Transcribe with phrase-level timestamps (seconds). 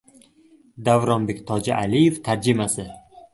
[0.87, 2.89] Davronbek Tojialiyev tarjimasi.